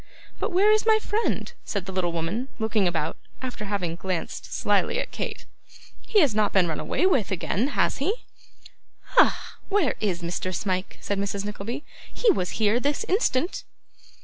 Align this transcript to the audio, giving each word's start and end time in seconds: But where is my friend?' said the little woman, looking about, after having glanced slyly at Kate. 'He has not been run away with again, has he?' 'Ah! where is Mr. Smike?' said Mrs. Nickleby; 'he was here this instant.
But 0.39 0.51
where 0.51 0.71
is 0.71 0.87
my 0.87 0.97
friend?' 0.97 1.53
said 1.63 1.85
the 1.85 1.91
little 1.91 2.11
woman, 2.11 2.47
looking 2.57 2.87
about, 2.87 3.17
after 3.39 3.65
having 3.65 3.95
glanced 3.95 4.51
slyly 4.51 4.99
at 4.99 5.11
Kate. 5.11 5.45
'He 6.01 6.21
has 6.21 6.33
not 6.33 6.51
been 6.51 6.67
run 6.67 6.79
away 6.79 7.05
with 7.05 7.29
again, 7.29 7.67
has 7.77 7.97
he?' 7.97 8.25
'Ah! 9.19 9.57
where 9.69 9.93
is 9.99 10.23
Mr. 10.23 10.55
Smike?' 10.55 10.97
said 11.01 11.19
Mrs. 11.19 11.45
Nickleby; 11.45 11.85
'he 12.11 12.31
was 12.31 12.57
here 12.57 12.79
this 12.79 13.03
instant. 13.07 13.63